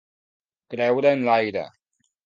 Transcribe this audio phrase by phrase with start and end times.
[0.75, 1.67] Creure en l'aire.